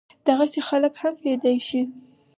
دغسې 0.27 0.59
خلق 0.69 0.93
هم 1.01 1.13
کيدی 1.23 1.57
شي 1.67 1.81